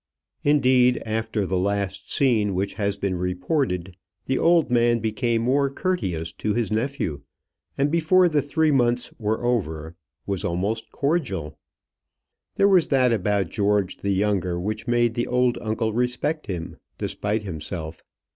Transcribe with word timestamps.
Indeed, 0.41 0.99
after 1.05 1.45
the 1.45 1.59
last 1.59 2.11
scene 2.11 2.55
which 2.55 2.73
has 2.73 2.97
been 2.97 3.17
reported, 3.17 3.95
the 4.25 4.39
old 4.39 4.71
man 4.71 4.97
became 4.97 5.43
more 5.43 5.69
courteous 5.69 6.33
to 6.41 6.55
his 6.55 6.71
nephew, 6.71 7.21
and 7.77 7.91
before 7.91 8.27
the 8.27 8.41
three 8.41 8.71
months 8.71 9.13
were 9.19 9.43
over 9.45 9.95
was 10.25 10.43
almost 10.43 10.91
cordial. 10.91 11.59
There 12.55 12.67
was 12.67 12.87
that 12.87 13.13
about 13.13 13.49
George 13.51 13.97
the 13.97 14.09
younger 14.09 14.59
which 14.59 14.87
made 14.87 15.13
the 15.13 15.27
old 15.27 15.59
uncle 15.61 15.93
respect 15.93 16.47
him, 16.47 16.77
despite 16.97 17.43
himself. 17.43 18.03